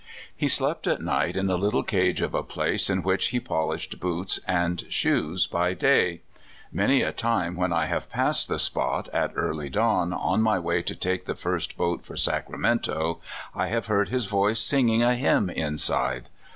[0.35, 3.99] He slept at night in the little cage of a place in which he polished
[3.99, 6.21] boots and shoes by day.
[6.71, 7.13] Many (107) I08 CALIFORNIA SKETCHES.
[7.13, 10.95] a time when I have passed the spot at early dawn, on my way to
[10.95, 13.21] take the first boat for Sacramento,
[13.53, 16.29] I have heard his voice singing a hymn inside.